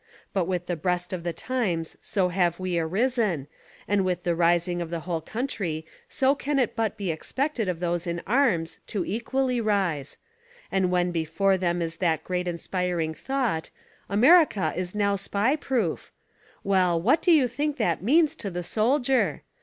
But 0.33 0.45
with 0.45 0.65
the 0.65 0.75
breast 0.75 1.13
of 1.13 1.21
tlhe 1.21 1.33
times 1.37 1.95
so 2.01 2.29
have 2.29 2.59
we 2.59 2.79
arisen, 2.79 3.45
and 3.87 4.03
with 4.03 4.23
the 4.23 4.33
rising 4.35 4.81
of 4.81 4.89
the 4.89 5.01
whole 5.01 5.21
country 5.21 5.85
so 6.09 6.33
can 6.33 6.57
it 6.57 6.75
but 6.75 6.97
be 6.97 7.11
expected 7.11 7.67
of 7.69 7.79
those 7.79 8.07
in 8.07 8.19
arms 8.25 8.79
to 8.87 9.05
equally 9.05 9.61
rise; 9.61 10.17
and 10.71 10.89
when 10.89 11.11
before 11.11 11.55
them 11.55 11.83
is 11.83 11.97
that 11.97 12.23
great 12.23 12.47
inspiring 12.47 13.13
thought, 13.13 13.69
"America 14.09 14.73
is 14.75 14.95
now 14.95 15.15
Spy 15.15 15.55
proof"— 15.55 16.11
well, 16.71 16.99
what 16.99 17.21
do 17.21 17.31
you 17.31 17.47
think 17.47 17.77
that 17.77 18.01
means 18.01 18.35
to 18.37 18.49
the 18.49 18.63
soldier? 18.63 19.43